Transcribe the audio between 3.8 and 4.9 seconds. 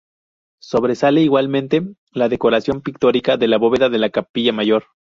de la capilla mayor.